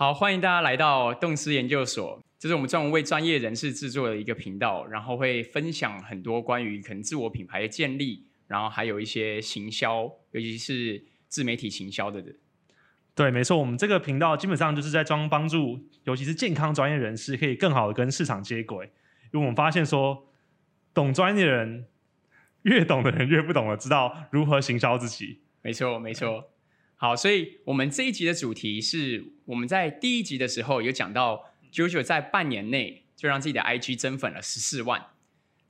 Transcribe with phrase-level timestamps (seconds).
[0.00, 12.34] 好，欢迎大家来到动思研究所，这是我们专门为专业人士制作的一个频道，然后会分享很多关于可能自我品牌的建立，然后还有一些行销，尤其是自媒体行销的人。
[13.14, 18.86] 对，没错，我们这个频道基本上就是在装帮助，尤其是健康专业人士可以更好的跟市场接轨，
[19.34, 20.26] 因为我们发现说，
[20.94, 21.84] 懂专业的人
[22.62, 25.42] 越懂的人越不懂得知道如何行销自己。
[25.60, 26.48] 没错，没错。
[27.02, 35.06] 好，所以我们这一集的主题是我们在第一集的时候有讲到，JoJo 在半年内就让自己的 IG 增粉了十四万，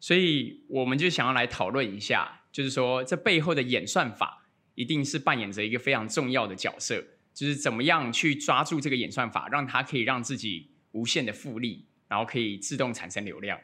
[0.00, 7.00] 所以我们就想要来讨论一下，就是说这背后的演算法一定是扮演着一个非常重要的角色。
[7.33, 13.56] 就是怎么样去抓住这个演算法，让它可以让自己无限的复利，然后可以自动产生流量。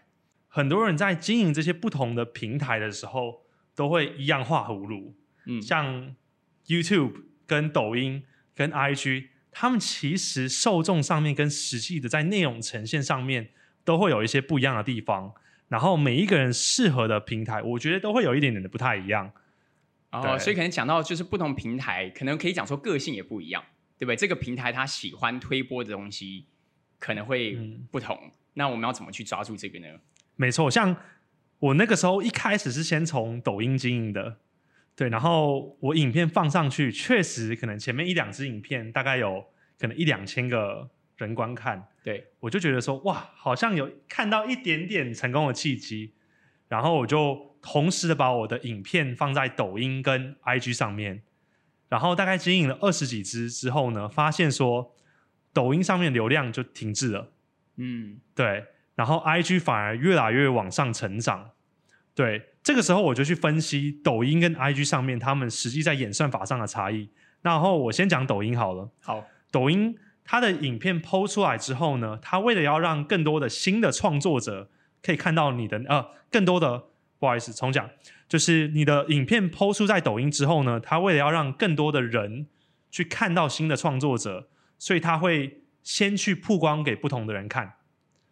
[0.47, 3.43] 很多人在经营这些不同的平台的时候，
[3.75, 5.17] 都会一样画葫芦。
[5.47, 6.15] 嗯，像
[6.69, 8.25] YouTube、跟抖音、
[8.55, 13.51] 跟 IG，他们其实受众上面跟实际的在内容呈现上面
[13.85, 15.33] 都会有一些不一样的地方。
[15.69, 19.33] 然后每一个人适合的平台，我觉得都会有一点点的不太一样。
[20.13, 23.63] 哦，所以可能讲到就是不同平台，可能可以讲说个性也不一样，
[23.99, 24.17] 对不对？
[24.17, 26.47] 这个平台他喜欢推播的东西
[27.01, 27.59] 可能会
[27.91, 29.89] 不同，那我们要怎么去抓住这个呢？
[30.37, 30.97] 没错，像
[31.59, 34.39] 我那个时候一开始是先从抖音经营的，
[34.97, 39.45] 对，然后我影片放上去，确实可能前面一两支影片大概有
[39.79, 42.27] 可能一两千个人观看，对。
[42.41, 46.15] 我就觉得说哇，好像有看到一点点成功的契机，
[46.69, 47.55] 然后我就。
[47.63, 51.23] 同时的把我的影片放在抖音跟 IG 上面，
[51.89, 54.95] 然后大概经营了二十几支之后呢，发现说
[55.53, 57.33] 抖音上面流量就停滞了，
[57.75, 61.51] 嗯，对，然后 IG 反而越来越往上成长，
[62.17, 67.09] 对，这个时候我就去分析抖音跟 IG 上面他们实际在演算法上的差异。
[67.43, 74.69] 然后我先讲抖音好了，好，抖音它的影片抛出来之后呢，它为了要让更多的新的创作者
[75.03, 76.87] 可以看到你的呃更多的。
[77.19, 77.89] 不好意思，重讲，
[78.29, 82.47] 就是你的影片抛出在抖音之后呢，它为了要让更多的人
[82.91, 84.49] 去看到新的创作者，
[84.79, 87.73] 所以它会先去曝光给不同的人看，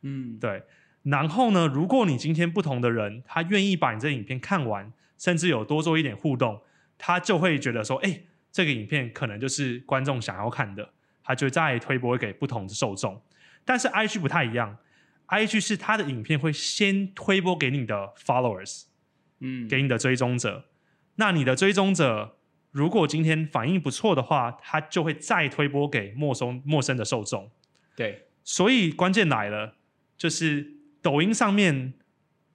[0.03, 0.63] 嗯，对。
[1.05, 6.61] 然后呢，如果你今天不同的人他愿意把你这影片看完，甚至有多做一点互动，
[6.99, 8.21] 他就会觉得说，哎，
[8.51, 10.91] 这个影片可能就是观众想要看的，
[11.23, 13.23] 他就再推播给不同的受众。
[13.65, 14.77] 但是 IG 不太一样。
[15.27, 18.85] I G 是他的影片会先推播给你的 followers，
[19.41, 20.67] 嗯，给你的追踪者。
[21.15, 22.37] 那你的追踪者
[22.71, 27.51] 如果今天反应不错的话，他就会再推播给陌生陌生的受众。
[27.97, 29.77] 对，所以关键来了，
[30.19, 30.74] 就是
[31.05, 31.93] 抖音上面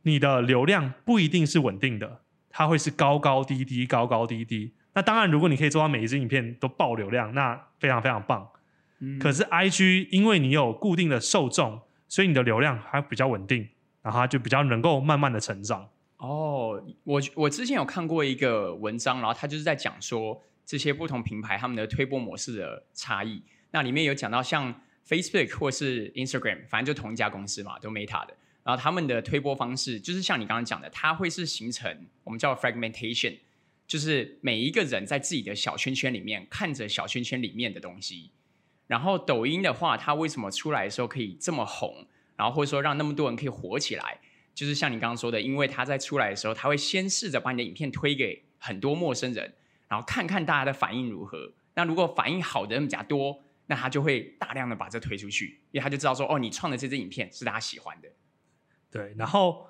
[0.01, 4.73] 你的流量不一定是稳定的，它会是高高低低，高高低低。
[4.93, 8.49] 那当然，如果你可以做到每一支影片都爆流量，那非常非常棒。
[8.99, 11.81] 嗯，可是 I G 因为你有固定的受众。
[12.11, 13.69] 所以你的流量还比较稳定，
[14.01, 15.87] 然后它就比较能够慢慢的成长。
[16.17, 23.43] 哦，我我之前有看过一个文章，然后他就是在讲说这些不同品牌他们的推播模式的差异。
[23.69, 24.73] 那里面有讲到像
[25.07, 28.33] Facebook 或是 Instagram，反正就同一家公司嘛，都 Meta 的。
[28.63, 33.37] 然后他们的推播方式就是像你刚刚讲的，它会是形成我们叫 fragmentation，
[33.87, 38.31] 就是每一个人在自己的小圈圈里面看着小圈圈里面的东西。
[38.85, 42.07] 然后抖音的话，它为什么出来的时候可以这么红？
[42.35, 44.19] 然后或者说让那么多人可以火起来，
[44.55, 49.53] 就是像你刚刚说的，因为它在出来的时候，它会先试着把你的影片推给很多陌生人，
[49.87, 51.53] 然后看看大家的反应如何。
[51.75, 58.09] 那如果反应好的人比较多，那他就会大量的把这推出去，因为他就知道说，哦，你创的这支影片是大家喜欢的。
[58.91, 59.67] 对，然后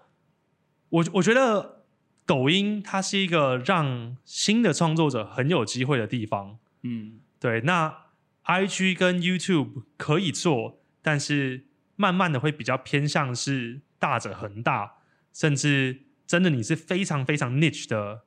[0.90, 1.84] 我我觉得
[2.26, 6.58] 抖音它是一个让新的创作者很有机会的地方。
[6.84, 8.10] 嗯，对，那。
[8.44, 14.94] I G 跟 YouTube 可以做，但是慢慢的会比较偏向是大者恒大，
[15.32, 18.24] 甚至真的你是非常非常 niche 的、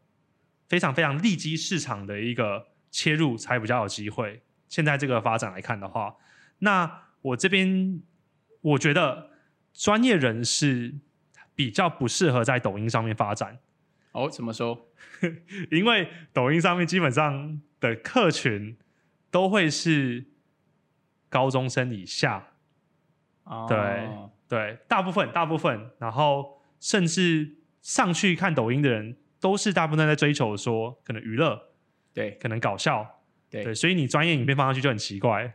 [0.68, 4.44] 非常非常利基市场的一个切入才比较有机会。
[4.68, 6.14] 现在这个发展来看的话，
[6.60, 8.00] 那我这边
[8.60, 9.30] 我觉得
[9.72, 10.94] 专业人士
[11.54, 13.58] 比较不适合在抖音上面发展。
[14.12, 14.88] 哦，怎么说？
[15.70, 18.76] 因为抖音上面基本上的客群。
[19.32, 20.26] 都会是
[21.30, 22.48] 高中生以下，
[23.66, 24.06] 对
[24.46, 31.58] 对，大部分大部分，然后甚至上去看抖音的人，都是大部分在追求说可能娱乐，
[32.12, 35.54] 对，可能搞笑，对，所以你专业影片放上去就很奇怪，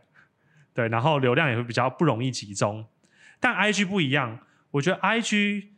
[0.74, 2.84] 对，然后流量也会比较不容易集中。
[3.40, 4.40] 但 I G 不一样，
[4.72, 5.72] 我觉得 I G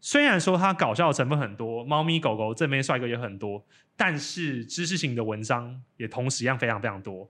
[0.00, 3.66] 虽然说它搞笑的成分很多，猫咪狗狗正面帅哥也很多。
[3.96, 7.28] 但是知识型的文章也同时一样非常非常多，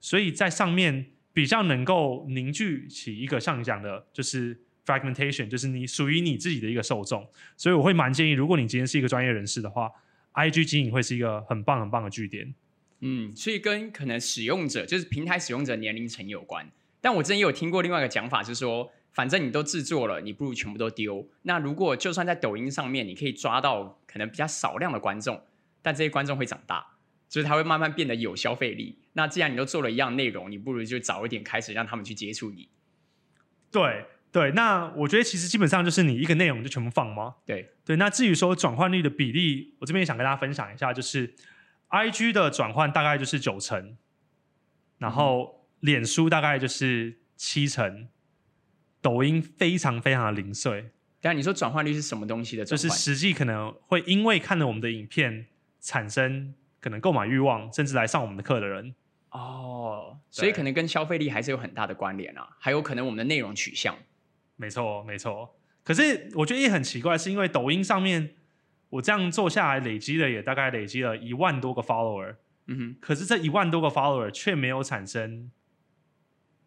[0.00, 7.28] 所以在上面比较能够凝聚起一个像你讲的，就是 fragmentation，就是你属于你自己的一个受众。
[7.54, 9.90] 所以我会蛮建议，如果你今天是一个专业人士的话
[10.32, 12.54] ，IG 经营会是一个很棒很棒的据点。
[13.00, 16.66] 嗯，所以跟可能使用者就是平台使用者年龄层有关。
[17.02, 21.26] 但我之前有听过另外一个讲法，是说，反正你都制作了，你不如全部都丢。
[21.40, 25.42] 那如果就算在抖音上面，你可以抓到可能比较少量的观众，
[25.80, 26.86] 但这些观众会长大，
[27.26, 28.98] 就是他会慢慢变得有消费力。
[29.14, 32.68] 那既然你都做了一样内容，你不如就早一点开始让他们去接触你。
[33.72, 37.36] 对对，那我觉得其实基本上就是你一个内容就全部放吗？
[37.46, 37.96] 对对。
[37.96, 41.34] 那至于说转换率的比例，我这边也想跟大家分享一下，就是
[41.88, 43.96] I G 的转换大概就是九成，
[44.98, 48.08] 然后脸书大概就是七成，
[49.06, 50.90] 抖音非常非常的零碎。
[51.20, 52.98] 但你说转换率是什么东西的就转换？
[52.98, 55.46] 是实际可能会因为看了我们的影片
[55.80, 58.92] 产生可能购买欲望，甚至来上我们的课的人。
[59.30, 63.96] 哦，所以可能跟消费力还是有很大的关联啊，还有可能我们的内容取向。
[64.56, 65.56] 没错，没错。
[65.84, 68.34] 可是我觉得也很奇怪，是因为抖音上面
[68.88, 72.34] 我这样做下来，累积了也大概累积了一万多个 follower，
[72.66, 75.50] 嗯哼，可是这一万多个 follower 却没有产生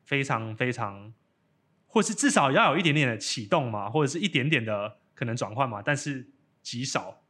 [0.05, 1.13] 非常非常，
[1.89, 6.29] 或是至少要有一点点的启动嘛，或者是一点点的可能转换嘛，但是
[6.61, 7.23] 极少。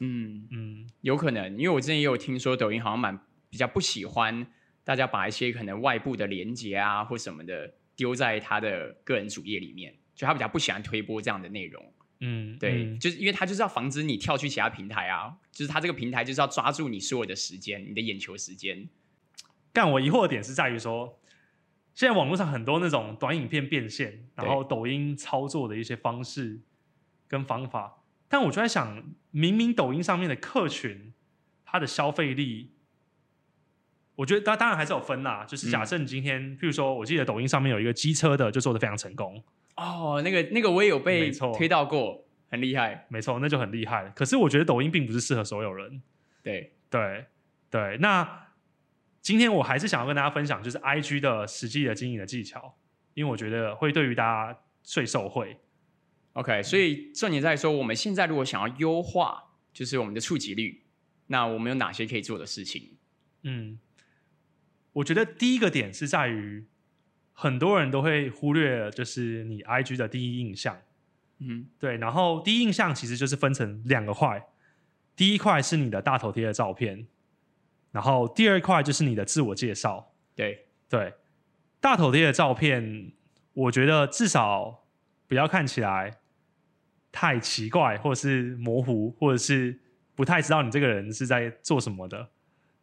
[0.00, 3.18] 嗯，嗯，有可能，因为我之前也有听说抖音好像蛮
[3.48, 4.46] 比较不喜欢
[4.82, 11.92] 大家把一些可能外部的连接啊或什么的丢在他的个人主页里面，就他比较不喜欢推播这样的内容。
[12.20, 18.88] 嗯，对，嗯就是因为他就是要防止你跳去其他平台啊，就是他这个平台就是要抓住你所有的时间，你的眼球时间。
[19.72, 21.19] 但我疑惑的点是在于说，
[21.94, 26.58] 现在网络上很多那种短影片变现，然后抖音操作的一些方式
[27.28, 31.12] 跟方法，但我就在想，明明抖音上面的客群，
[31.64, 32.72] 它的消费力，
[34.16, 35.44] 我觉得当当然还是有分啦。
[35.44, 39.42] 就是假设你今天，譬如说，我记得抖音上面有一个机车的，就做的非常成功，
[39.76, 43.06] 哦，那个那个我也有被推到过，很厉害。
[43.08, 44.10] 没错，那就很厉害了。
[44.10, 46.02] 可是我觉得抖音并不是适合所有人。
[46.42, 47.26] 对，对
[47.68, 48.48] 对，那
[49.20, 52.78] 今天我还是想要跟大家分享，就是 I G 的实际的经营的技巧，
[53.14, 55.58] 因为我觉得会对于大家最受惠。
[56.34, 60.84] OK，所以重点在说，我们现在如果想要优化，就是我们的触及率，
[61.26, 62.96] 那我们有哪些可以做的事情？
[63.42, 63.78] 嗯，
[64.92, 66.66] 我觉得第一个点是在于，
[67.32, 70.80] 很多人都会忽略，就是你 I G 的第一印象。
[71.42, 74.46] 嗯对，然后第一印象其实就是分成两个块，
[75.16, 77.06] 第一块是你的大头贴的照片，
[77.92, 80.12] 然后第二块就是你的自我介绍。
[80.34, 81.14] 对，对，
[81.80, 83.12] 大头贴的照片，
[83.52, 84.84] 我觉得至少
[85.26, 86.18] 不要看起来
[87.12, 89.80] 太奇怪，或者是模糊，或者是
[90.14, 92.28] 不太知道你这个人是在做什么的。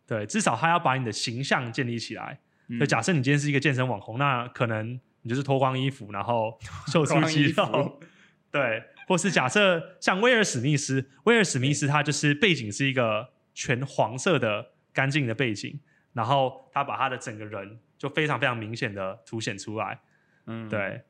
[0.06, 2.40] 对，至少他要把你的形象建立起来。
[2.70, 8.00] 嗯就假设你今天是一个健身网红，那可能你就是脱光衣服，然后秀出肌肉。
[8.52, 15.80] 对，或是假设像威尔史密斯，威尔史密斯他就是背景是一个全黄色的干净的背景，
[16.14, 20.00] 然后他把他的整个人就非常非常明显的凸显出来。
[20.48, 21.04] 嗯，对，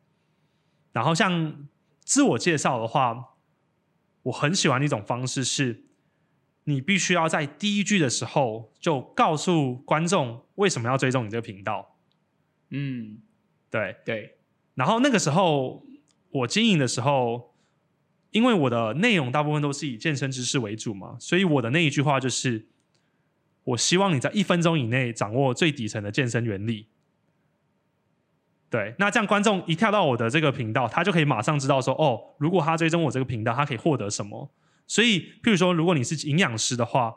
[0.92, 1.70] 然后像
[2.04, 3.38] 自我介绍的话，
[4.24, 5.86] 我很喜欢的一种方式是，
[6.66, 11.98] 你必须要在第一句的时候就告诉观众为什么要追踪你这个频道。
[12.72, 13.20] 嗯，
[13.70, 14.38] 对，对，
[14.76, 15.86] 然后那个时候
[16.32, 17.56] 我经营的时候，
[18.32, 22.68] 因为我的内容大部分都是以健身知识为主嘛，所以我的那一句话就是：
[23.68, 26.88] 我希望你在一分钟以内掌握最底层的健身原理。
[28.70, 34.50] 对，那这样观众一跳到我的这个频道，他就可以马上知道说，哦，如果他追踪我这个频道，他可以获得什么。
[34.88, 37.14] 所以，譬如说，如果你是营养师的话，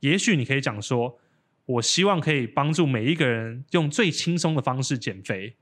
[0.00, 1.18] 也许你可以讲说，
[1.64, 5.56] 我希望可以帮助每一个人用最轻松的方式减肥，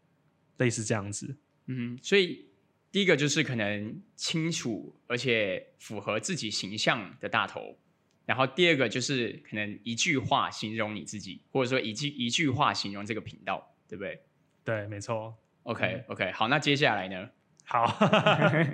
[0.56, 1.36] 类似这样子。
[1.66, 2.46] 嗯，所以
[2.90, 7.76] 第一个就是可能清楚而且符合自己形象的大头，
[8.24, 14.20] 然后第二个就是可能一句话形容你自己，或者说一句一句话形容这个频道，对不对
[14.64, 15.34] 对，没错。
[15.64, 17.28] ？OK OK，好，那接下来呢？
[17.64, 17.86] 好，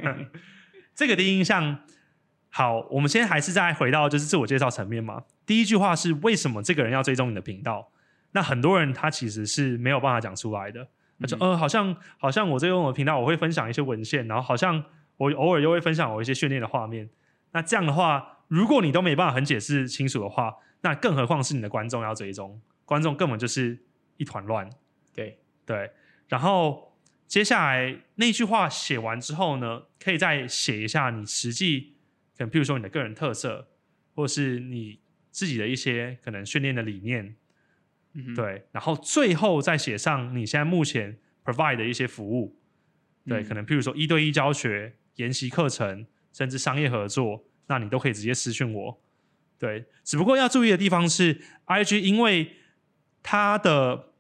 [0.95, 1.85] 这个第一印象，
[2.51, 5.25] 好，我们先还是再回到就是自我介绍层面嘛。
[5.45, 7.91] 第一句话是为什么这个人要追踪你的频道？
[8.33, 10.89] 那很多人他其实是没有办法讲出来的。
[11.21, 14.85] 他说嗯呃，好像好像我追踪我的频道，我会分享一些文献，然后好像
[15.17, 17.09] 我偶尔又会分享我一些训练的画面。
[17.53, 23.79] 那这样的话，如果你都没办法很解释清楚的话，那更何况是你的观众要追踪，观众根本就是
[24.17, 24.69] 一团乱。
[25.15, 25.91] 对，对，
[26.29, 31.95] 然后接下来那句话写完之后呢，可以再写一下你实际，
[32.37, 33.69] 可能譬如说你的个人特色，
[34.15, 35.01] 或是你
[35.31, 37.37] 自己的一些可能训练的理念，
[38.15, 42.57] 嗯，对，然后最后再写上你现在目前 provide 的一些服务，
[43.27, 43.45] 对，嗯。
[43.45, 49.01] 可能譬如说一对一教学、研习课程，甚至商业合作，那你都可以直接私讯我。
[49.59, 52.53] 对，只不过要注意的地方是，IG 因为
[53.23, 54.11] 它的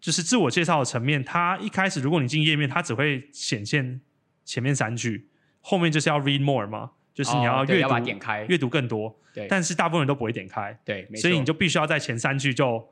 [0.00, 4.00] 就是自我介绍的层面，它一开始如果你进页面，它只会显现
[4.44, 5.28] 前面三句，
[5.60, 12.86] 后面就是要 read more 嘛，就是你要阅读、点开，阅读更多，对但是大部分人都不会点开，对，所以你就必须要在前三句就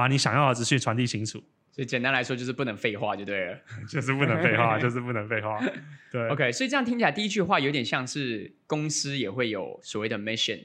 [0.00, 1.38] 把你想要的资讯传递清楚，
[1.70, 3.60] 所以简单来说就是不能废话就对了。
[3.86, 5.60] 就是不能废话，就是不能废话。
[6.10, 10.56] 对 OK，所以这样听起来，第一句话有点像是公司也会有所谓的 mission，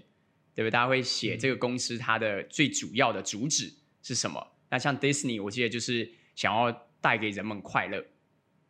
[0.54, 0.72] 对不对？
[0.72, 4.56] 大家会写这个公司它的最主要的主旨是什么？
[4.70, 8.02] 那像 Disney，我记得就是想要带给人们快乐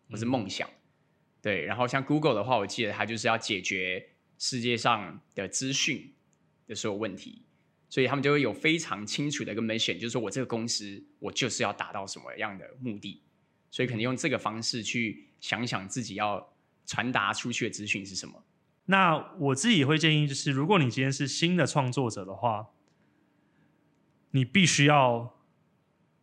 [0.09, 0.67] 或是梦想，
[1.43, 1.63] 对。
[1.65, 4.07] 然后像 Google 的话，我记得它就是要解决
[4.39, 6.11] 世界上的资讯
[6.67, 7.43] 的所有问题，
[7.89, 13.21] 所以他们就会有非常清楚的一个 mission，就是说我这个公司我就是要达到什么样的目的，
[13.71, 16.53] 所以可能用这个方式去想想自己要
[16.85, 18.43] 传达出去的资讯是什么。
[18.85, 22.67] 那我自己也会建议，就是如果你今天是新的创作者的话，
[24.31, 25.39] 你必须要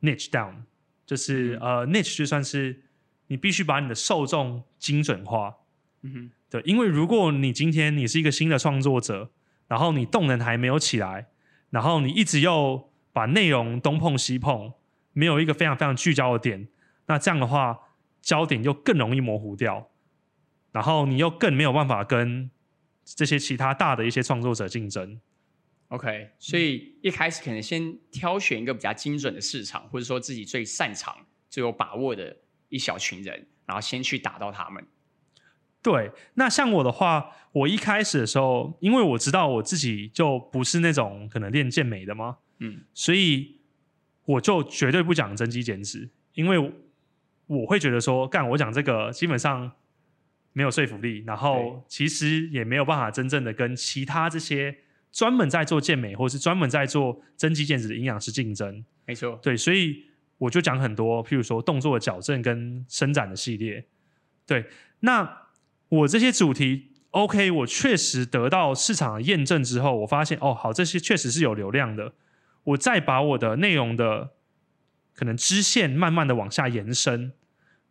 [0.03, 0.65] niche down，
[1.07, 2.85] 就是、呃 niche 就算是
[3.27, 5.57] 你必须把你的受众精准化。
[6.03, 9.33] 嗯哼，对，因为如果你今天你是一个新的创作者，
[9.67, 11.32] 然后你动能还没有起来，
[11.73, 14.75] 然后你一直又把内容东碰西碰，
[15.15, 16.69] 没有一个非常非常聚焦的点，
[17.07, 17.79] 那这样的话，
[18.21, 19.91] 焦点又更容易模糊掉，
[20.71, 22.51] 然后你又更没有办法跟
[23.05, 25.19] 这些其他大的一些创作者竞争。
[25.89, 31.17] OK，所以一开始可能先挑选一个比较精准的市场，或者说自己最擅长、
[31.49, 32.37] 最有把握的
[32.69, 34.87] 一小群人，然后先去打到他们。
[35.83, 43.61] 对，那像我的话，我一开始的时候，因为我知道我自己就不是那种可能练健美的嘛，嗯，所以
[44.25, 46.73] 我就绝对不讲增肌减脂，因为
[47.47, 49.71] 我会觉得说，干我讲这个基本上
[50.53, 54.75] 没有说服力，然后其实也没有办法真正的跟其他这些
[55.11, 58.85] 专门在做健美或是专门在做增肌减脂的营养师竞争。
[59.05, 59.39] 没错。
[59.43, 60.05] 对，所以
[60.39, 63.85] 我就讲很多，譬如说动作的矫正跟伸展的系列。
[64.47, 64.65] 对，
[65.01, 65.41] 那
[65.93, 72.15] 我这些主题，OK，我确实得到市场的验证之后，我发现哦，好，这些确实是有流量的。
[72.65, 74.31] 我再把我的内容的
[75.13, 77.33] 可能支线慢慢的往下延伸，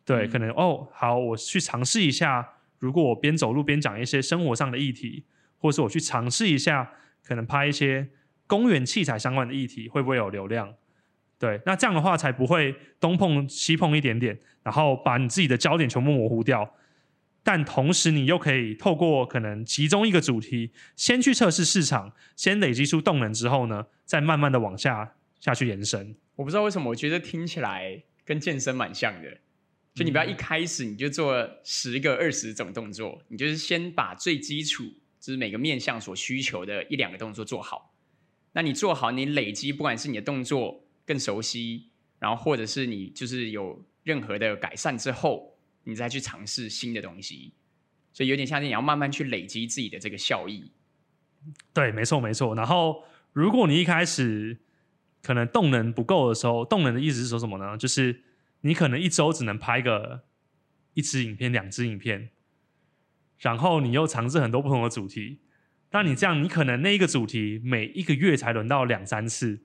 [0.03, 5.25] 对，嗯可能哦，好，我去尝试一下，如果我边走路边讲一些生活上的议题，
[5.60, 6.91] 或是我去尝试一下，
[7.24, 8.10] 可能拍一些
[8.48, 10.74] 公园器材相关的议题，会不会有流量？
[11.38, 16.67] 对，那这样的话才不会东碰西碰一点点，然后把你自己的焦点全部模糊掉。
[17.43, 26.15] 但同时，你又可以透过可能其中一个主题，先去测试市场，先累积出动能之后呢，再慢慢的往下下去延伸。
[26.36, 29.38] 我不知道为什么，我觉得听起来跟健身蛮像的。
[29.93, 34.86] 就你不要一开始你就做十个、二十种动作，你就是先把最基础，
[35.19, 37.93] 就是每个面向所需求的一两个动作做好。
[38.53, 45.50] 那你做好，你累积，不管是你的动作更熟悉，然后或者是你就是有任何的改善之后，
[45.84, 47.54] 你再去尝试新的东西。
[48.14, 50.72] 所以有点像是你要慢慢去累积自己的这个效益。
[51.74, 52.54] 对，没错没错。
[52.56, 54.60] 然后，如果你一开始
[55.24, 57.78] 可能动能不够的时候，动能的意思是说什么呢？
[57.78, 58.22] 就是
[58.62, 60.24] 你可能一周只能拍个
[60.94, 62.30] 一支影片、两支影片，
[63.40, 65.40] 然后你又尝试很多不同的主题。
[65.92, 69.62] 那你这样，你可能那一个主题每一个月才轮到两三次，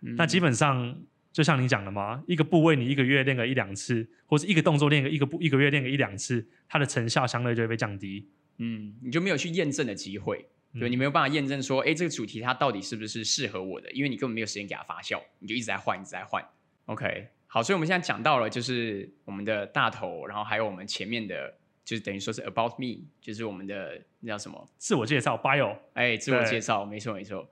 [0.00, 8.28] 嗯那基本上就像你讲的嘛，一个部位你一个月练个一两次，或者一个动作练个一个部一个月练个一两次，它的成效相对就会被降低。
[8.58, 10.46] 嗯，你就没有去验证的机会，
[10.78, 16.44] 对、嗯你没有办法验证说，哎，这个主题它到底是不是适合我的，因为你根本没有时间给它发酵，你就一直在换，一直在换。
[16.84, 24.68] OK，好，所以我们现在讲到了就是我们的大头，然后还有我们前面的，就是等于说是 About Me，就是我们的那叫什么？
[24.76, 27.50] 自我介绍 bio，哎，自我介绍，没错没错。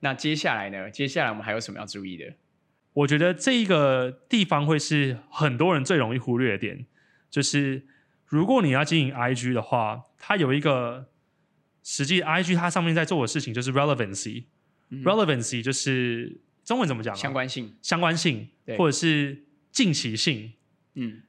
[0.00, 0.90] 那接下来呢？
[0.90, 2.32] 接下来我们还有什么要注意的？
[2.92, 6.86] 我觉得这一个地方会是很多人最容易忽略的点，
[7.30, 7.86] 就是
[8.26, 11.08] 如果你要经营 IG 的话，它有一个
[11.82, 14.44] 实际 IG 它上面在做的事情就是 relevancy，relevancy、
[14.90, 15.02] 嗯。
[15.04, 17.16] relevancy 就是中文怎么讲、啊？
[17.16, 20.52] 相关性，相关性或者是近期性。
[20.94, 21.22] 嗯。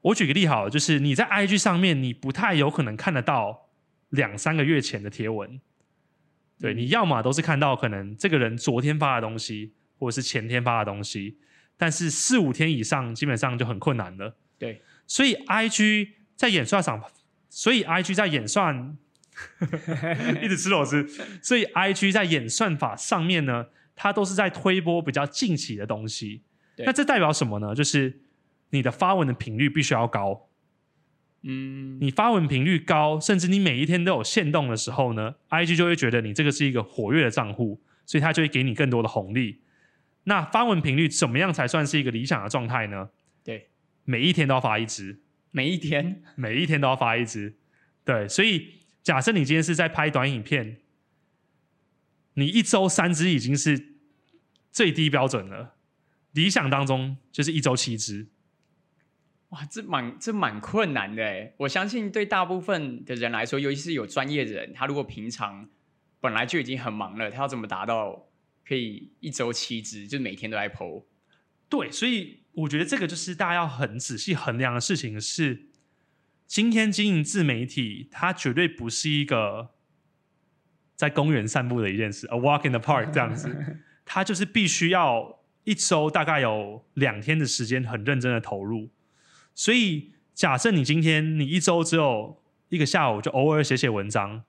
[0.00, 3.68] 我举个例好了，就是你在 IG 上面，你不太有可能看得到
[4.08, 5.60] 两三个月前的贴文，
[6.58, 6.78] 对，嗯。
[6.78, 11.36] 你要么都是看到可能这个人昨天发的东西，或者是前天发的东西，
[11.76, 14.34] 但是四五天以上基本上就很困难了。
[14.58, 17.00] 对，所以 IG 在演算上，
[17.48, 18.96] 所以 IG 在演算，
[20.42, 21.06] 一直吃螺丝，
[21.42, 26.42] 所以 IG 在演算法上面呢，它都是在推波比较近期的东西。
[26.78, 27.74] 那这代表什么呢？
[27.74, 28.20] 就是
[28.70, 30.48] 你的发文的频率必须要高。
[31.42, 39.60] 嗯，你发文频率高，甚至你每一天都有限动的时候呢，IG 就会觉得你这个是一个活跃的账户，所以它就会给你更多的红利。
[40.24, 43.10] 那发文频率怎么样才算是一个理想的状态呢？
[43.42, 43.70] 对，
[44.04, 47.56] 每一天都要发一支，每一天，每一天都要发一支。
[48.04, 50.78] 对，所以假设你今天是在拍短影片，
[52.34, 53.94] 你一周三支已经是
[54.70, 55.76] 最低标准了。
[56.32, 58.28] 理想当中就是一周七支。
[59.48, 61.52] 哇，这蛮这蛮困难的哎！
[61.56, 65.68] 我相信对大部分的人来说，尤其是有专业的人，他如果平常
[66.20, 68.28] 本来就已经很忙了，他要怎么达到
[68.70, 71.02] 可以一周七支，就每天都在 PO？
[71.68, 75.66] 对，所以我觉得这个就是大家要很仔细衡量的事情是，
[76.46, 79.70] 今天经营自媒体，它绝对不是一个
[80.94, 83.52] 在公园散步的一件事，a walk in the park 这样子，
[84.06, 88.88] 它就是必须要一周大概有两天的时间很认真的投入。
[89.52, 94.44] 所以假设你今天你一周只有一个下午就偶尔写写文章，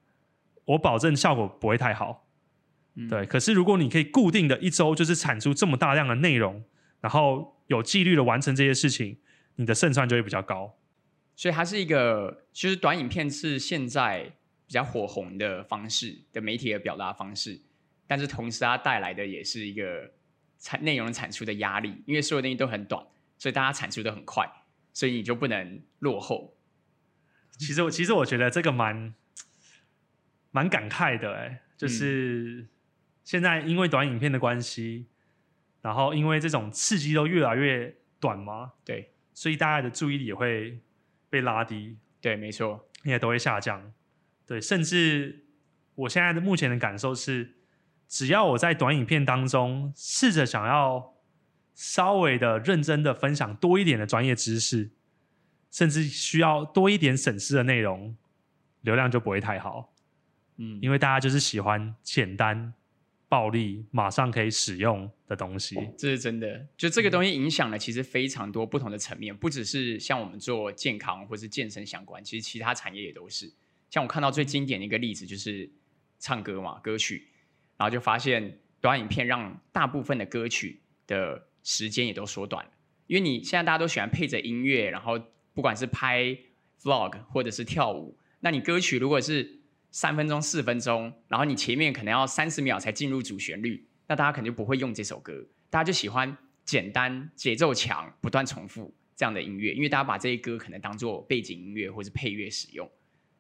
[0.66, 2.28] 我保证效果不会太好。
[2.96, 6.64] 嗯对，可是如果你可以固定的一周就是产出这么大量的内容，
[7.00, 9.18] 然后有纪律的完成这些事情，
[9.56, 10.78] 你的胜算就会比较高。
[11.36, 14.24] 所以它是一个，其实短影片是现在
[14.68, 17.60] 比较火红的方式的媒体的表达方式，
[18.06, 20.12] 但是同时它带来的也是一个
[20.60, 23.04] 产内容产出的压力，因为所有东西都很短，
[23.38, 24.48] 所以大家产出的很快，
[24.94, 26.56] 所以你就不能落后。
[27.58, 29.16] 其实我其实我觉得这个蛮
[30.52, 32.68] 蛮感慨的、哎，就是
[33.24, 35.08] 现在因为短影片的关系，
[35.82, 39.12] 然后因为这种刺激都越来越短嘛，对。
[39.34, 40.78] 所以大家的注意力也会
[41.30, 43.92] 被拉低，对，没错，也都会下降。
[44.46, 45.46] 对，甚至
[45.96, 47.56] 我现在的目前的感受是，
[48.10, 51.14] 只要我在短影片当中试着想要
[51.74, 54.92] 稍微的认真的分享多一点的专业知识，
[55.72, 58.16] 甚至需要多一点审视的内容，
[58.82, 59.94] 流量就不会太好，
[60.58, 62.74] 嗯，因为大家就是喜欢简单、
[63.32, 65.78] 暴力、马上可以使用的东西。
[65.98, 73.50] 这是真的，就这个东西影响了其实非常多不同的层面，不只是像我们做健康或是健身相关，其实其他产业也都是。
[73.90, 75.72] 像我看到最经典的一个例子就是
[76.20, 77.30] 唱歌嘛，歌曲，
[77.78, 82.72] 然后就发现短影片让大部分的歌曲的时间也都缩短了，
[83.08, 85.18] 因为你现在大家都喜欢配着音乐，然后
[85.54, 86.38] 不管是拍
[86.82, 89.61] vlog 或者是跳舞，那你歌曲如果是
[89.92, 102.90] 三分钟、四分钟，然后你前面可能要三十秒才进入主旋律，那大家可能就不会用这首歌，大家就喜欢简单、节奏强、不断重复这样的音乐，因为大家把这些歌可能当做背景音乐或是配乐使用，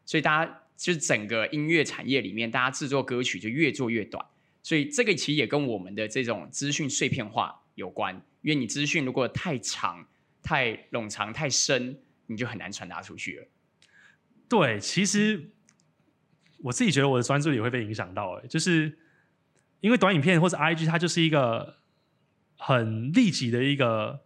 [0.05, 4.25] 所以大家就整个音乐产业里面，大家制作歌曲就越做越短，
[4.61, 10.05] 所以这个其实也跟我们的这种资讯碎片化有关，因为你资讯如果太长、
[10.43, 13.47] 太冗长、太深，你就很难传达出去了。
[14.49, 15.51] 对，其实
[16.63, 18.97] 我自己觉得我的专注力也会被影响到、欸，就是
[19.79, 21.77] 因为短影片或者 IG 它就是一个
[22.57, 24.21] 很立即的一个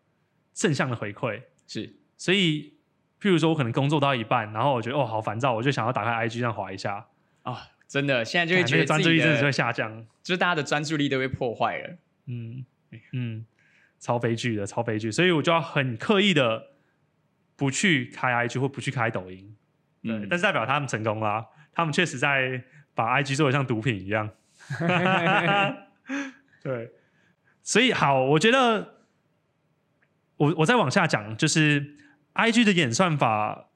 [0.54, 2.74] 正向的回馈，是，所以
[3.21, 7.08] 譬如说我可能工作到一半，然后我觉得哦好烦躁，我就想要打开 IG 这样滑一下，
[7.43, 11.98] 哦，真的，现在就会觉得专注力真的是会下降，就是大家的专注力都被破坏了。
[12.26, 12.65] 嗯
[13.13, 13.45] 嗯，
[14.00, 16.71] 超悲剧的，超悲剧，所以我就要很刻意的
[17.56, 19.56] 不去开 IG 或不去开抖音，
[20.04, 21.45] 对，嗯但是代表他们成功啦，
[21.76, 22.64] 他们确实在
[22.96, 24.30] 把 IG 做的像毒品一样。
[26.64, 26.90] 对，
[27.62, 28.96] 所以好，我觉得
[30.38, 31.96] 我我再往下讲，就是
[32.34, 33.70] IG 的演算法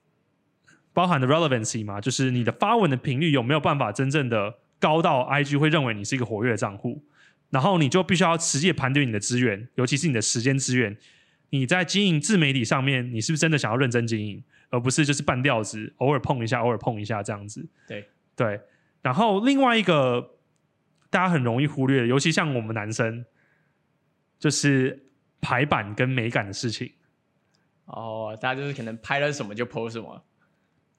[0.94, 7.04] 包含的 relevancy 嘛，就是你的发文的频率有没有办法真正的高到 IG 会认为你是一个活跃的账户，
[7.52, 10.98] 然后你就必须要实际地盘点你的资源，尤其是你的时间资源。
[11.52, 17.68] 你在经营自媒体上面，你是不是真的想要认真经营，而不是就是半吊子，偶尔碰一下，偶尔碰一下这样子？
[17.88, 18.62] 对对。
[19.02, 20.36] 然后另外一个
[21.10, 23.26] 大家很容易忽略的，尤其像我们男生，
[24.38, 25.08] 就是
[25.42, 26.92] 排版跟美感的事情。
[27.86, 30.24] 哦，大家就是可能拍了什么就 PO 什么。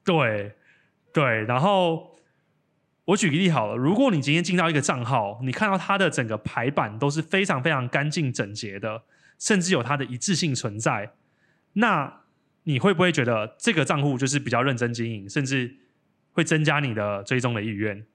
[0.03, 0.53] 对
[1.13, 2.17] 对，然后
[3.05, 9.03] 我举个例好了，如果你今天进到一个账号，你看到它的整个排版都是非常非常干净整洁的，
[9.39, 11.13] 甚至有它的一致性存在，
[11.73, 12.20] 那
[12.63, 15.75] 你会不会觉得这个账户就是比较认真经营，甚至
[16.31, 18.05] 会增加你的追踪的意愿？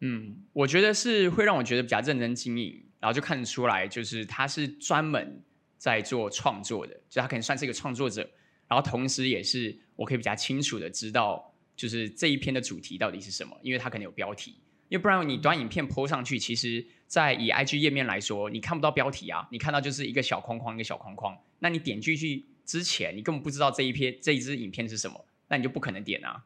[0.00, 5.42] 嗯，我觉得是会让我觉得比较认真经营，然后就看得出来，就是他是专门
[5.78, 8.28] 在做创作的，就他可能算是一个创作者，
[8.68, 14.50] 然后同时也是我可以比较清楚的知道，就是这一篇的主题到底是什么，因为他可能有标题，
[14.88, 21.38] 因为不然你短影片 PO 上去，其实，在以 IG 页面来说，你看不到标题啊，你看到就是一个小框框，一个小框框。
[21.60, 26.44] 那你点进去之前，你根本不知道这一篇这一支影片是什么，那你就不可能点啊。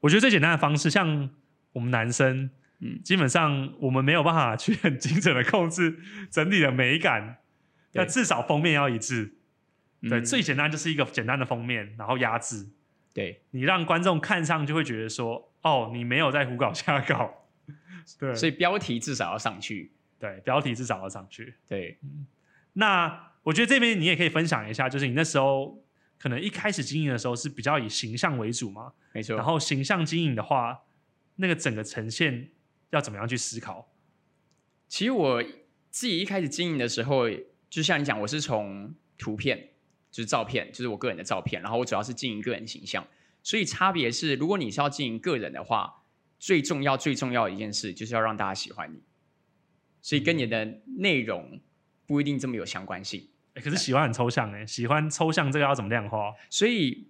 [0.00, 1.30] 我觉得最简单的方式，像
[1.72, 5.98] 我们男生，嗯基本上我们没有办法去很精准的控制
[6.30, 7.38] 整体的美感，
[7.92, 9.34] 对那至少封面要一致。
[10.02, 12.68] 对，嗯最简单就是一个简单的封面，然后压制，
[13.12, 17.48] 对，你让观众看上就会觉得说，哦，你没有在胡搞瞎搞。
[18.18, 19.92] 对，所以标题至少要上去。
[20.18, 21.54] 对标题至少要上去。
[21.66, 21.98] 对，
[22.74, 25.82] 那我觉得这边你也可以分享一下，就是你那时候
[26.18, 29.36] 可能一开始经营的时候是比较以形象为主嘛，没错。
[29.36, 30.80] 然后形象经营的话，
[31.36, 32.50] 那个整个呈现
[32.90, 33.90] 要怎么样去思考？
[34.88, 35.42] 其实我
[35.88, 37.24] 自己一开始经营的时候，
[37.68, 39.70] 就像你讲，我是从图片，
[40.10, 43.06] 就是照片，就是我个人的照片，然后我主要是经营个人形象。
[43.42, 46.02] 所以差别是，如果你是要经营个人的话，
[46.38, 49.00] 最重要、最重要的一件事就是要让大家喜欢你。
[50.02, 51.60] 所以跟你的内容
[52.10, 53.28] 不一定这么有相关性。
[53.54, 56.34] 诶可是喜欢很抽象哎，喜欢抽象这个要怎么量化？
[56.50, 57.06] 所以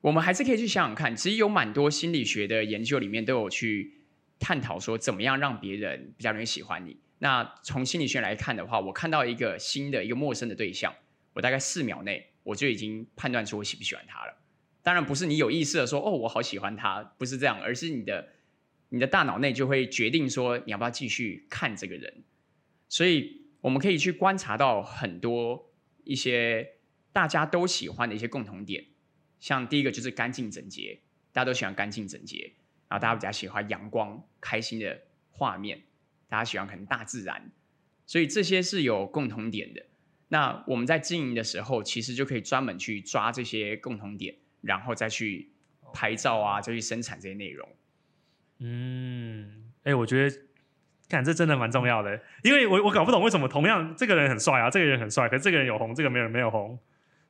[0.00, 4.04] 我们还是可以去想想看，其实有蛮多心理学的研究里面都有去
[4.38, 6.96] 探讨说，怎么样让别人比较容易喜欢你。
[7.18, 10.94] 那从心理学来看的话，我看到一个新的一个陌生的对象，
[11.32, 14.36] 我大概四秒内我就已经判断出我喜不喜欢他了。
[14.84, 18.28] 当然不是你有意识的说哦我好喜欢他，不是这样，而是你的
[18.90, 22.22] 你的大脑内就会决定说你要不要继续看这个人。
[22.88, 25.72] 所以我们可以去观察到很多
[26.04, 26.76] 一些
[27.12, 28.84] 大家都喜欢的一些共同点，
[29.40, 31.00] 像第一个就是干净整洁，
[31.32, 32.52] 大家都喜欢干净整洁，
[32.88, 35.82] 然后大家比较喜欢阳光、开心的画面，
[36.28, 37.50] 大家喜欢可能大自然，
[38.06, 39.84] 所以这些是有共同点的。
[40.28, 45.50] 那我们在经营的时候，其实就可以专门去抓这些共同点，然后再去
[45.92, 47.68] 拍照啊，再去生产这些内容。
[48.58, 50.36] 嗯，哎、我觉得，
[51.08, 56.78] 看这真的蛮重要的，因为我我搞不懂为什么同样这个人很帅啊，这个人很帅，可是这个人有红，这个没有没有红，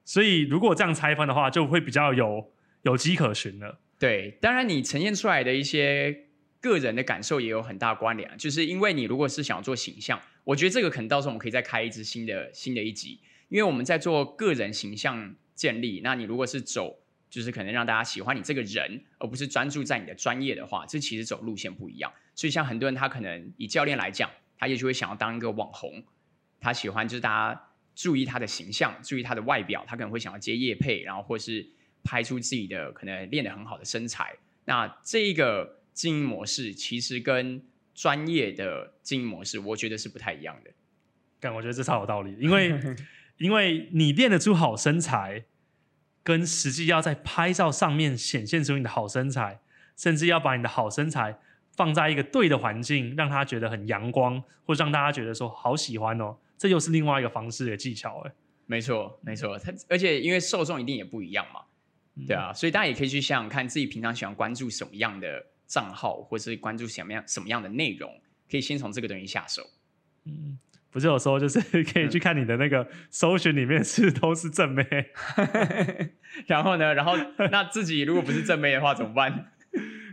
[0.04, 3.78] 所以如果这样拆分的话，就会比较有有迹可循了。
[3.98, 6.24] 对，当然你呈现出来的一些
[6.60, 16.98] 个人的感受也有很大关联，就是因为你如果是想要做形象，我觉得这个可能到时候我们可以再开一支新的新的一集，因为我们在做个人形象建立，那你如果是走
[17.30, 22.12] 就是可能让大家喜欢你这个人，而不是专注在你的专业的话，这其实走路线不一样。
[22.34, 26.02] 所以像很多人他可能以教练来讲，他也许会想要当一个网红，
[26.60, 27.62] 他喜欢就是大家
[27.94, 31.66] 注意他的形象，注意他的外表，他可能会想要接业配，然后或是
[32.04, 34.34] 拍出自己的可能练得很好的身材。
[34.64, 37.62] 那这个经营模式其实跟
[37.94, 40.70] 专业的经营模式，我觉得是不太一样的。
[41.40, 42.72] 但我觉得这超有道理，因为
[43.38, 45.44] 因为你练得出好身材，
[46.28, 49.58] 跟实际要在拍照上面显现出你的好身材，
[49.96, 51.38] 甚至要把你的好身材
[51.74, 58.32] 放在一个对的环境，让他觉得很阳光，或者让大家觉得说好喜欢哦，这又是另外一个方式的技巧哎。
[58.66, 61.62] 没错，没错，它而且因为受众一定也不一样嘛，
[62.26, 69.66] 对啊，所以大家也可以去想想看自己平常喜欢关注什么样的账号，或是关注什么样什么样的内容，可以先从这个东西下手。
[70.26, 70.58] 嗯，
[70.90, 74.84] 不是有时候就是 可以去看你的那个搜寻里面是 都是正妹，
[76.46, 77.14] 然后呢，然后
[77.50, 79.52] 那自己如果不是正妹的话怎么办？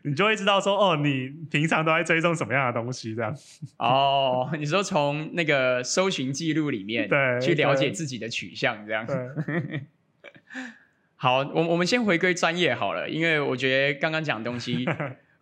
[0.04, 3.36] 你就会知道说哦，你平常都在追踪什么样的东西这样。
[3.80, 9.04] 哦，你说从那个搜寻记录里面对去了解自己的取向，这样。
[9.08, 9.16] 对，
[11.16, 14.86] 好，我我们先回归专业好了，因为我觉得刚刚讲的东西，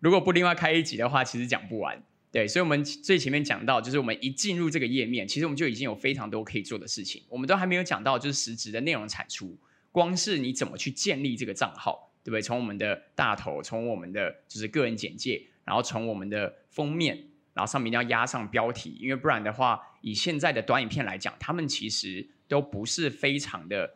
[0.00, 2.02] 如果不另外开一集的话，其实讲不完。
[2.34, 9.56] 对，所以我们最前面讲到，就是我们一进入这个页面，其实我们就已经有非常多可以做的事情，我们都还没有讲到就是实质的内容产出。
[9.92, 12.42] 光是你怎么去建立这个账号，对不对？
[12.42, 17.16] 从我们的大头，从我们的就是个人简介，然后从我们的封面，
[17.52, 23.88] 然后上面一定要压上标题，因为不然的话，以现在的短影片来讲，他们其实都不是非常的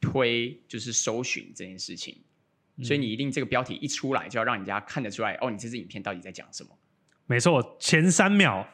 [0.00, 2.16] 推，就是搜寻这件事情。
[2.84, 6.70] 所以你一定这个标题一出来，就要让人家看得出来，哦，你这支影片到底在讲什么？
[7.30, 8.66] 没错，前三秒，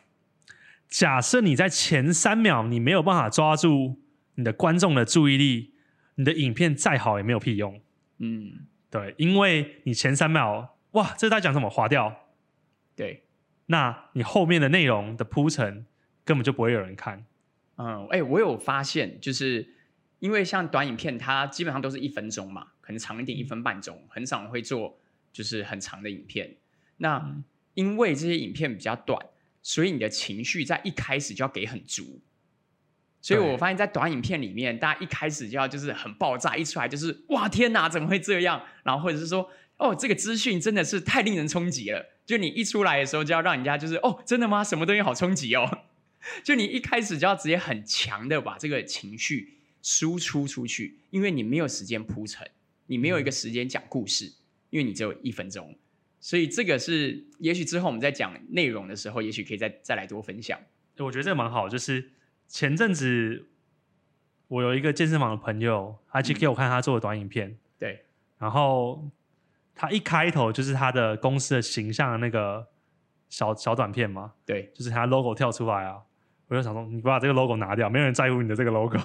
[0.88, 4.00] 假设你在前三秒你没有办法抓住
[4.36, 5.74] 你的观众的注意力，
[6.14, 7.78] 你的影片再好也没有屁用。
[8.16, 11.68] 嗯，对，因为你前三秒，哇，这在讲什么？
[11.68, 12.30] 划掉，
[12.96, 13.24] 对，
[13.66, 15.84] 那你后面的内容的铺陈
[16.24, 17.26] 根本就不会有人看。
[17.76, 19.68] 嗯，哎、我有发现，就是
[20.18, 24.98] 因为像短影片，它基本上都是一分钟嘛，可能长一点一分半钟，很少人会做
[25.30, 26.56] 就是很长的影片。
[26.96, 27.36] 那
[27.76, 29.24] 因为这些影片比较短，
[29.62, 32.20] 所以你的情绪在一开始就要给很足。
[33.20, 38.62] 所以我发现，在短影片里面，大家一开始就要就是很爆炸，一出来就是哇天哪，怎么会这样？
[38.82, 44.64] 然后或者是说，哦，这个资讯真的是太令人冲击了，就你一出来的时候，就要让人家就是哦，真的吗？
[44.64, 45.82] 什么东西好冲击哦？
[46.42, 52.48] 就你一开始就要直接很强的把这个情绪输出出去，因为你没有时间铺陈，
[52.86, 54.32] 你没有一个时间讲故事，
[54.70, 55.76] 因为你只有一分钟。
[56.26, 60.58] 所以这个是，也许之后我们在讲内容的时候，也许可以再再来多分享。
[60.98, 62.10] 我觉得这个蛮好，就是
[62.48, 63.46] 前阵子
[64.48, 68.02] 我有一个健身房的朋友，他去给我看他做的短影片，对，
[68.40, 69.08] 然后
[69.72, 72.66] 他一开头就是他的公司的形象的那个
[73.28, 75.98] 小小短片嘛，对，就是他 logo 跳出来啊，
[76.48, 78.98] 我就想说，你不把这个 logo 拿掉，没有人在乎你的这个 logo，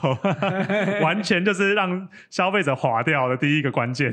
[1.06, 4.12] 完全就是让消费者划掉的第一个关键。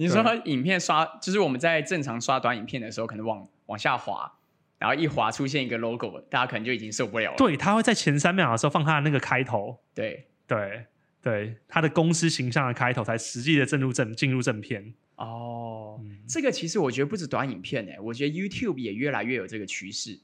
[0.00, 4.32] 你说影片刷，就是我们在正常刷短影片的时候，可能往往下滑，
[4.78, 7.36] 然后一滑出现一个 logo，大家可能就已经受不了了。
[7.36, 10.84] 对，他会在前三秒的时候放他的那个开头，对对
[11.20, 14.94] 对，他的公司形象的开头才实际的进入正进入正片。
[15.16, 20.16] 哦，这个其实我觉得不止短影片诶，我觉得 YouTube 也越来越有这个趋势，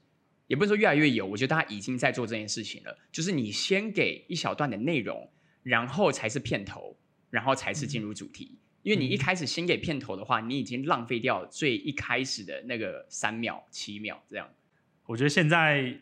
[0.47, 2.97] 也不是说越来越有，我觉得大家已经在做这件事情了。
[3.11, 5.29] 就是你先给一小段的内容，
[5.63, 6.95] 然后才是片头，
[7.29, 8.57] 然后才是进入主题。
[8.85, 14.47] 因为你一开始先给片头的话，你已经浪费掉最一开始的那个三秒、七秒这样。
[15.07, 16.01] 我觉得现在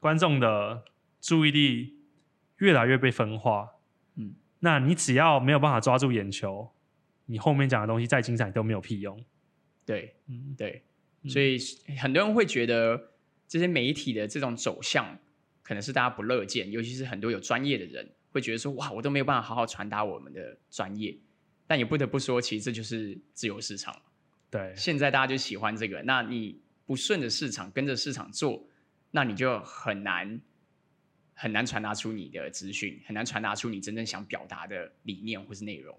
[0.00, 0.84] 观众的
[1.20, 1.98] 注意力
[2.56, 3.68] 越来越被分化，
[4.14, 6.72] 嗯，那你只要没有办法抓住眼球，
[7.26, 9.22] 你后面讲的东西再精彩都没有屁用。
[9.84, 10.82] 对，嗯，对，
[11.28, 11.58] 所以
[11.98, 13.10] 很多人会觉得
[13.46, 15.18] 这些媒体的这种走向
[15.62, 21.14] 可能是大家不乐见，尤其是很多有专业的人会觉得说，哇，我都没有办法好好传达我们的专业。
[21.66, 23.94] 但也不得不说，其实这就是自由市场。
[24.50, 26.02] 对，现在大家就喜欢这个。
[26.02, 28.66] 那你不顺着市场，跟着市场做，
[29.10, 30.40] 那你就很难
[31.32, 35.98] 很难传达出你的资讯，很难传达出你真正想表达的理念或是内容。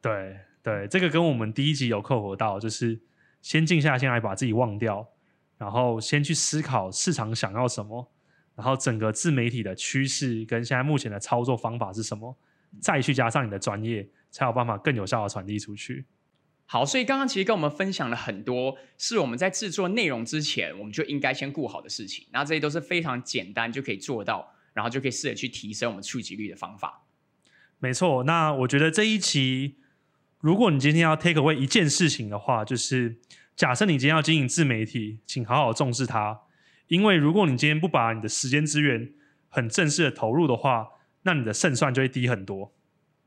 [0.00, 2.98] 对对，这个跟我们第一集有扣合到，就是
[3.42, 5.06] 先静下心来，把自己忘掉，
[5.58, 8.10] 然后先去思考市场想要什么，
[8.56, 12.34] 然后整个自媒体的趋势跟现在目前的操作方法是什么，
[12.80, 14.08] 再去加上你的专业。
[14.30, 16.06] 才有办法更有效的传递出去。
[16.66, 22.26] 好，所以刚刚其实跟我们分享了很多，是我们在制作内容之前，我们就应该先顾好的事情。
[22.30, 27.04] 那这些都是非常简单就可以做到，然后就可以试着去提升我们触及率的方法。
[27.80, 28.22] 没错。
[28.22, 29.78] 那我觉得这一期，
[30.38, 33.18] 如果你今天要 take away 一件事情的话，就是
[33.56, 36.42] 假设你今天要经营自媒体，请好好重视它。
[36.86, 39.12] 因为如果你今天不把你的时间资源
[39.48, 40.86] 很正式的投入的话，
[41.22, 42.72] 那你的胜算就会低很多。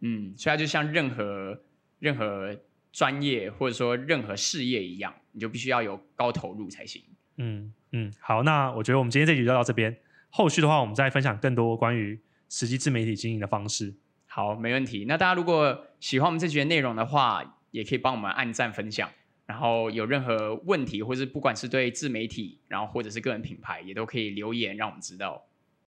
[0.05, 1.57] 嗯，所以它就像任何
[1.99, 2.55] 任何
[2.91, 7.01] 专业或者说任何事业一样，你就必须要有高投入才行。
[7.37, 9.97] 嗯嗯，好，那我觉得我们今天这集就到这边，
[10.29, 13.95] 后续的话我们再分享更多关于实际自媒体经营的方式。
[14.27, 15.05] 好，没问题。
[15.07, 19.09] 那大家如果喜欢我们这集的内容的话，也可以帮我们按赞分享。
[19.45, 25.43] 然后有任何问题，或是不管是对自媒体，然后或者是个人品牌，也都可以留言让我们知道。